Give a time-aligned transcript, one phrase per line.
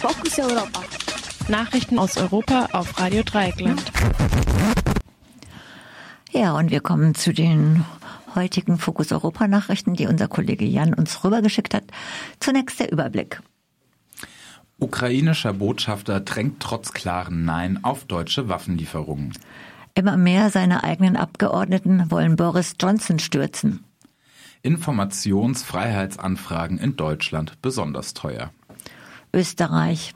[0.00, 0.80] Fokus Europa.
[1.48, 3.82] Nachrichten aus Europa auf Radio Dreieckland.
[6.30, 7.86] Ja, und wir kommen zu den
[8.34, 11.84] heutigen Fokus Europa Nachrichten, die unser Kollege Jan uns rübergeschickt hat.
[12.40, 13.40] Zunächst der Überblick.
[14.78, 19.32] Ukrainischer Botschafter drängt trotz klaren Nein auf deutsche Waffenlieferungen.
[19.94, 23.82] Immer mehr seiner eigenen Abgeordneten wollen Boris Johnson stürzen.
[24.60, 28.50] Informationsfreiheitsanfragen in Deutschland besonders teuer.
[29.36, 30.14] Österreich.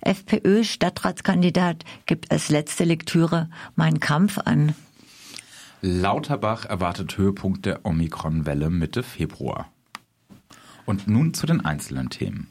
[0.00, 4.74] FPÖ-Stadtratskandidat gibt als letzte Lektüre Mein Kampf an.
[5.80, 9.70] Lauterbach erwartet Höhepunkt der Omikron-Welle Mitte Februar.
[10.86, 12.48] Und nun zu den einzelnen Themen.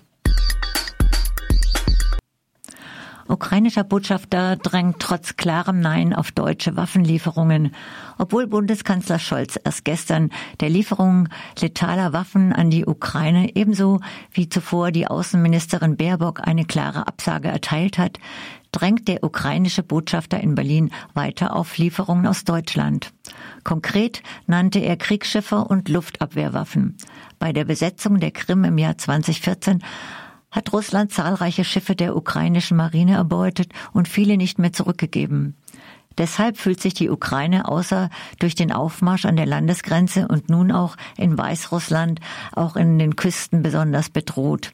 [3.28, 7.74] Ukrainischer Botschafter drängt trotz klarem Nein auf deutsche Waffenlieferungen,
[8.18, 10.32] obwohl Bundeskanzler Scholz erst gestern
[10.62, 11.28] der Lieferung
[11.60, 14.00] letaler Waffen an die Ukraine ebenso
[14.32, 18.18] wie zuvor die Außenministerin Baerbock eine klare Absage erteilt hat,
[18.72, 23.12] drängt der ukrainische Botschafter in Berlin weiter auf Lieferungen aus Deutschland.
[23.64, 26.96] Konkret nannte er Kriegsschiffe und Luftabwehrwaffen.
[27.40, 29.84] Bei der Besetzung der Krim im Jahr 2014
[30.58, 35.56] hat Russland zahlreiche Schiffe der ukrainischen Marine erbeutet und viele nicht mehr zurückgegeben.
[36.18, 40.98] Deshalb fühlt sich die Ukraine außer durch den Aufmarsch an der Landesgrenze und nun auch
[41.16, 42.22] in Weißrussland,
[42.54, 44.72] auch in den Küsten besonders bedroht.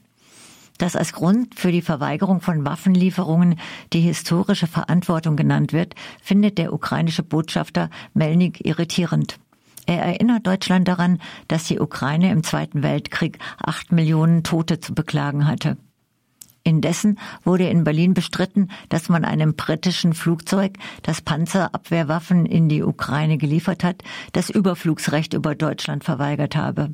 [0.77, 3.59] Dass als Grund für die Verweigerung von Waffenlieferungen
[3.91, 9.37] die historische Verantwortung genannt wird, findet der ukrainische Botschafter Melnik irritierend.
[9.85, 15.47] Er erinnert Deutschland daran, dass die Ukraine im Zweiten Weltkrieg acht Millionen Tote zu beklagen
[15.47, 15.77] hatte.
[16.63, 23.37] Indessen wurde in Berlin bestritten, dass man einem britischen Flugzeug, das Panzerabwehrwaffen in die Ukraine
[23.37, 26.93] geliefert hat, das Überflugsrecht über Deutschland verweigert habe.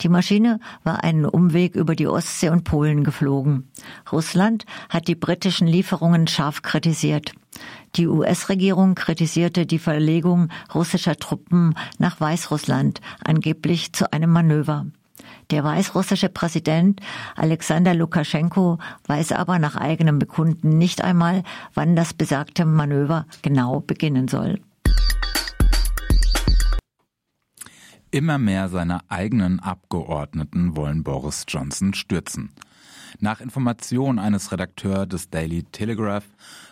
[0.00, 3.70] Die Maschine war einen Umweg über die Ostsee und Polen geflogen.
[4.10, 7.32] Russland hat die britischen Lieferungen scharf kritisiert.
[7.96, 14.86] Die US-Regierung kritisierte die Verlegung russischer Truppen nach Weißrussland, angeblich zu einem Manöver.
[15.50, 17.00] Der weißrussische Präsident
[17.36, 21.42] Alexander Lukaschenko weiß aber nach eigenem Bekunden nicht einmal,
[21.74, 24.60] wann das besagte Manöver genau beginnen soll.
[28.12, 32.50] Immer mehr seiner eigenen Abgeordneten wollen Boris Johnson stürzen.
[33.20, 36.24] Nach Information eines Redakteurs des Daily Telegraph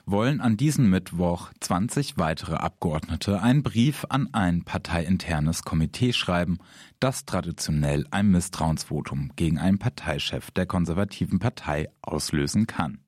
[0.05, 6.59] wollen an diesem Mittwoch 20 weitere Abgeordnete einen Brief an ein parteiinternes Komitee schreiben,
[6.99, 12.99] das traditionell ein Misstrauensvotum gegen einen Parteichef der konservativen Partei auslösen kann.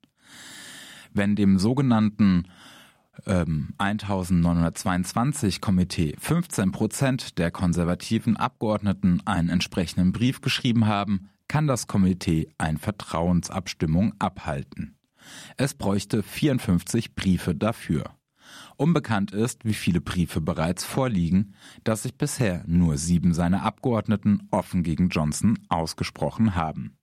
[1.13, 2.47] Wenn dem sogenannten
[3.25, 11.87] ähm, 1922 Komitee 15 Prozent der konservativen Abgeordneten einen entsprechenden Brief geschrieben haben, kann das
[11.87, 14.95] Komitee eine Vertrauensabstimmung abhalten.
[15.57, 18.15] Es bräuchte 54 Briefe dafür.
[18.77, 24.83] Unbekannt ist, wie viele Briefe bereits vorliegen, dass sich bisher nur sieben seiner Abgeordneten offen
[24.83, 26.97] gegen Johnson ausgesprochen haben.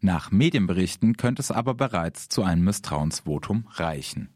[0.00, 4.33] Nach Medienberichten könnte es aber bereits zu einem Misstrauensvotum reichen.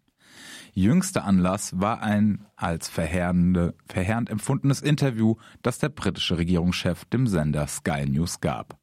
[0.81, 7.67] Jüngster Anlass war ein als verheerende, verheerend empfundenes Interview, das der britische Regierungschef dem Sender
[7.67, 8.79] Sky News gab.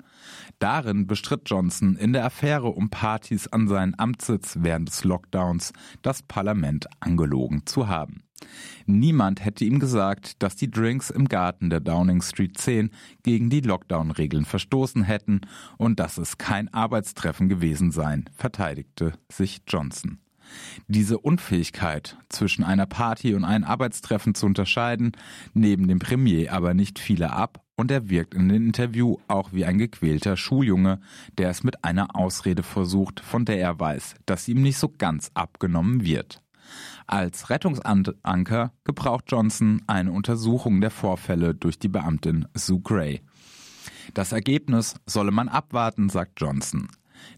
[0.59, 6.21] Darin bestritt Johnson in der Affäre um Partys an seinen Amtssitz während des Lockdowns das
[6.21, 8.23] Parlament angelogen zu haben.
[8.85, 12.89] Niemand hätte ihm gesagt, dass die Drinks im Garten der Downing Street 10
[13.23, 15.39] gegen die Lockdown-Regeln verstoßen hätten
[15.77, 20.19] und dass es kein Arbeitstreffen gewesen sein, verteidigte sich Johnson.
[20.87, 25.13] Diese Unfähigkeit, zwischen einer Party und einem Arbeitstreffen zu unterscheiden,
[25.53, 29.65] neben dem Premier aber nicht viele ab und er wirkt in dem Interview auch wie
[29.65, 30.99] ein gequälter Schuljunge,
[31.37, 34.89] der es mit einer Ausrede versucht, von der er weiß, dass sie ihm nicht so
[34.89, 36.41] ganz abgenommen wird.
[37.07, 43.21] Als Rettungsanker gebraucht Johnson eine Untersuchung der Vorfälle durch die Beamtin Sue Gray.
[44.13, 46.87] Das Ergebnis solle man abwarten, sagt Johnson.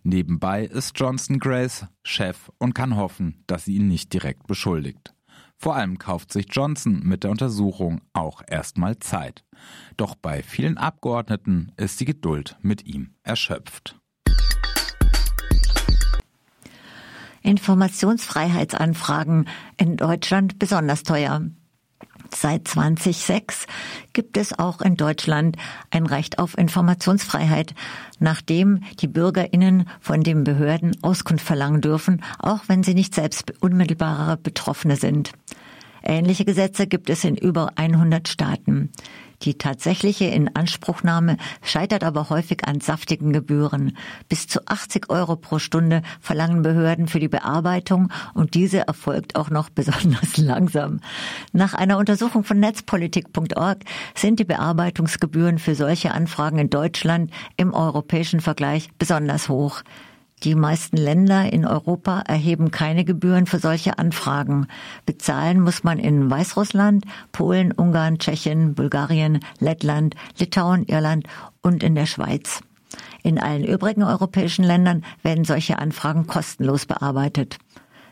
[0.03, 5.13] Nebenbei ist Johnson Grace Chef und kann hoffen, dass sie ihn nicht direkt beschuldigt.
[5.57, 9.43] Vor allem kauft sich Johnson mit der Untersuchung auch erstmal Zeit.
[9.97, 13.99] Doch bei vielen Abgeordneten ist die Geduld mit ihm erschöpft.
[17.41, 19.47] Informationsfreiheitsanfragen
[19.77, 21.49] in Deutschland besonders teuer.
[22.35, 23.67] Seit 2006
[24.13, 25.57] gibt es auch in Deutschland
[25.91, 27.73] ein Recht auf Informationsfreiheit,
[28.19, 34.37] nachdem die Bürgerinnen von den Behörden Auskunft verlangen dürfen, auch wenn sie nicht selbst unmittelbare
[34.37, 35.31] Betroffene sind.
[36.03, 38.91] Ähnliche Gesetze gibt es in über 100 Staaten.
[39.43, 43.95] Die tatsächliche Inanspruchnahme scheitert aber häufig an saftigen Gebühren.
[44.29, 49.49] Bis zu 80 Euro pro Stunde verlangen Behörden für die Bearbeitung und diese erfolgt auch
[49.49, 51.01] noch besonders langsam.
[51.53, 53.83] Nach einer Untersuchung von netzpolitik.org
[54.15, 59.83] sind die Bearbeitungsgebühren für solche Anfragen in Deutschland im europäischen Vergleich besonders hoch.
[60.43, 64.67] Die meisten Länder in Europa erheben keine Gebühren für solche Anfragen.
[65.05, 71.25] Bezahlen muss man in Weißrussland, Polen, Ungarn, Tschechien, Bulgarien, Lettland, Litauen, Irland
[71.61, 72.61] und in der Schweiz.
[73.23, 77.57] In allen übrigen europäischen Ländern werden solche Anfragen kostenlos bearbeitet.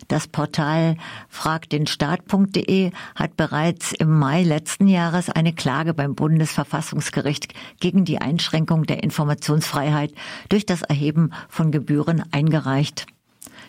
[0.08, 0.98] Das Portal
[1.30, 9.04] fragdenstaat.de hat bereits im Mai letzten Jahres eine Klage beim Bundesverfassungsgericht gegen die Einschränkung der
[9.04, 10.14] Informationsfreiheit
[10.50, 13.08] durch das Erheben von Gebühren eingereicht.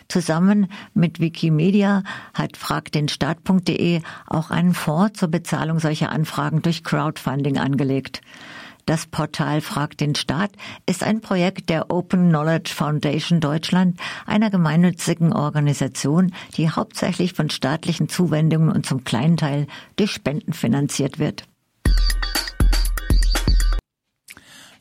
[0.07, 2.03] Zusammen mit Wikimedia
[2.33, 8.21] hat fragdenstaat.de auch einen Fonds zur Bezahlung solcher Anfragen durch Crowdfunding angelegt.
[8.87, 10.51] Das Portal Fragt den Staat
[10.85, 18.07] ist ein Projekt der Open Knowledge Foundation Deutschland, einer gemeinnützigen Organisation, die hauptsächlich von staatlichen
[18.07, 19.67] Zuwendungen und zum kleinen Teil
[19.97, 21.43] durch Spenden finanziert wird.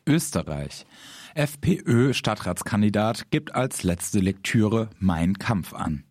[0.07, 0.87] Österreich.
[1.35, 6.05] FPÖ-Stadtratskandidat gibt als letzte Lektüre Mein Kampf an.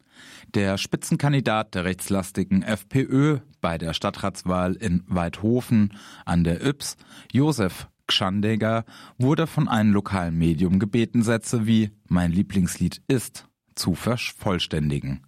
[0.56, 5.92] Der Spitzenkandidat der rechtslastigen FPÖ bei der Stadtratswahl in Weidhofen
[6.24, 6.96] an der Ybbs,
[7.34, 8.86] Josef Gschandegger,
[9.18, 15.28] wurde von einem lokalen Medium gebeten, Sätze wie Mein Lieblingslied ist zu vervollständigen.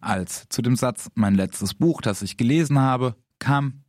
[0.00, 3.82] Als zu dem Satz Mein letztes Buch, das ich gelesen habe, kam,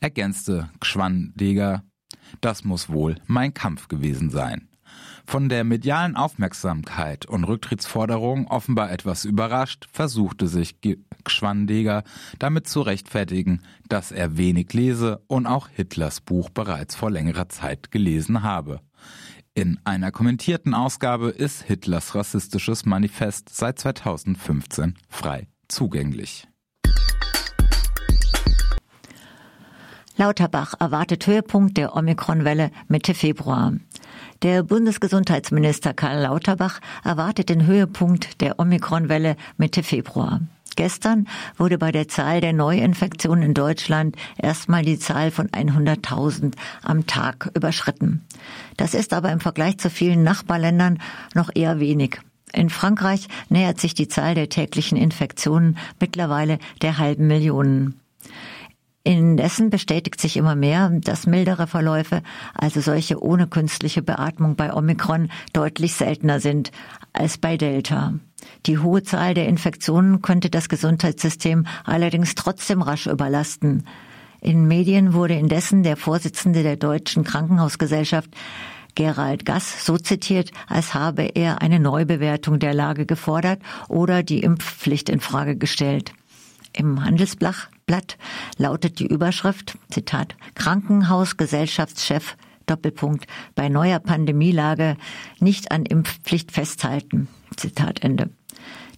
[0.00, 1.82] ergänzte Gschwandeger,
[2.40, 4.70] das muss wohl mein Kampf gewesen sein.
[5.28, 10.76] Von der medialen Aufmerksamkeit und Rücktrittsforderung offenbar etwas überrascht, versuchte sich
[11.24, 12.04] Gschwandeger
[12.38, 17.90] damit zu rechtfertigen, dass er wenig lese und auch Hitlers Buch bereits vor längerer Zeit
[17.90, 18.80] gelesen habe.
[19.52, 26.46] In einer kommentierten Ausgabe ist Hitlers rassistisches Manifest seit 2015 frei zugänglich.
[30.18, 33.74] Lauterbach erwartet Höhepunkt der Omikron-Welle Mitte Februar.
[34.42, 40.40] Der Bundesgesundheitsminister Karl Lauterbach erwartet den Höhepunkt der Omikron-Welle Mitte Februar.
[40.76, 46.52] Gestern wurde bei der Zahl der Neuinfektionen in Deutschland erstmal die Zahl von 100.000
[46.82, 48.26] am Tag überschritten.
[48.76, 50.98] Das ist aber im Vergleich zu vielen Nachbarländern
[51.34, 52.20] noch eher wenig.
[52.52, 57.94] In Frankreich nähert sich die Zahl der täglichen Infektionen mittlerweile der halben Million.
[59.06, 62.24] Indessen bestätigt sich immer mehr, dass mildere Verläufe,
[62.54, 66.72] also solche ohne künstliche Beatmung bei Omikron, deutlich seltener sind
[67.12, 68.14] als bei Delta.
[68.66, 73.86] Die hohe Zahl der Infektionen könnte das Gesundheitssystem allerdings trotzdem rasch überlasten.
[74.40, 78.30] In Medien wurde indessen der Vorsitzende der Deutschen Krankenhausgesellschaft
[78.96, 85.08] Gerald Gass so zitiert, als habe er eine Neubewertung der Lage gefordert oder die Impfpflicht
[85.08, 86.12] in Frage gestellt.
[86.72, 87.68] Im Handelsblatt
[88.56, 92.36] lautet die Überschrift, Zitat, Krankenhausgesellschaftschef
[92.66, 94.96] Doppelpunkt, bei neuer Pandemielage
[95.38, 97.28] nicht an Impfpflicht festhalten.
[97.56, 98.30] Zitat Ende.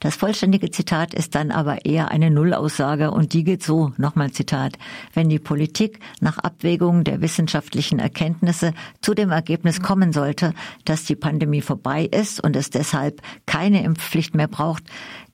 [0.01, 4.79] Das vollständige Zitat ist dann aber eher eine Nullaussage und die geht so, nochmal Zitat,
[5.13, 10.55] wenn die Politik nach Abwägung der wissenschaftlichen Erkenntnisse zu dem Ergebnis kommen sollte,
[10.85, 14.85] dass die Pandemie vorbei ist und es deshalb keine Impfpflicht mehr braucht,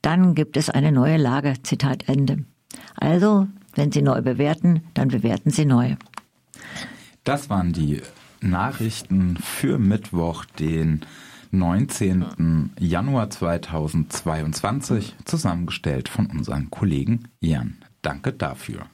[0.01, 2.43] dann gibt es eine neue Lage, Zitat Ende.
[2.95, 5.95] Also, wenn Sie neu bewerten, dann bewerten Sie neu.
[7.23, 8.01] Das waren die
[8.41, 11.01] Nachrichten für Mittwoch, den
[11.51, 12.71] 19.
[12.79, 17.77] Januar 2022, zusammengestellt von unserem Kollegen Jan.
[18.01, 18.85] Danke dafür.